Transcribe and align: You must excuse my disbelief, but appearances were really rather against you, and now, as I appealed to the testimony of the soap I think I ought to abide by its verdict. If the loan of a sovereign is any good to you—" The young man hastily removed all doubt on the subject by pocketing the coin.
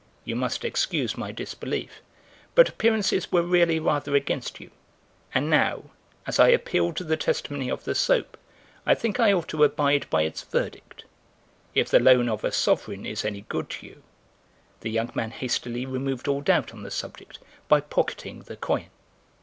You 0.25 0.35
must 0.35 0.65
excuse 0.65 1.15
my 1.15 1.31
disbelief, 1.31 2.01
but 2.55 2.67
appearances 2.67 3.31
were 3.31 3.43
really 3.43 3.79
rather 3.79 4.15
against 4.15 4.59
you, 4.59 4.71
and 5.31 5.47
now, 5.47 5.91
as 6.25 6.39
I 6.39 6.47
appealed 6.47 6.95
to 6.97 7.03
the 7.03 7.15
testimony 7.15 7.69
of 7.69 7.83
the 7.83 7.93
soap 7.93 8.35
I 8.83 8.95
think 8.95 9.19
I 9.19 9.31
ought 9.31 9.47
to 9.49 9.63
abide 9.63 10.09
by 10.09 10.23
its 10.23 10.41
verdict. 10.41 11.03
If 11.75 11.89
the 11.89 11.99
loan 11.99 12.29
of 12.29 12.43
a 12.43 12.51
sovereign 12.51 13.05
is 13.05 13.23
any 13.23 13.41
good 13.41 13.69
to 13.69 13.85
you—" 13.85 14.01
The 14.79 14.89
young 14.89 15.11
man 15.13 15.29
hastily 15.29 15.85
removed 15.85 16.27
all 16.27 16.41
doubt 16.41 16.73
on 16.73 16.81
the 16.81 16.89
subject 16.89 17.37
by 17.67 17.79
pocketing 17.79 18.39
the 18.39 18.55
coin. 18.57 18.87